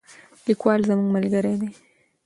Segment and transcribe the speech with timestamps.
[0.45, 1.69] لیکوال زموږ ملګری دی.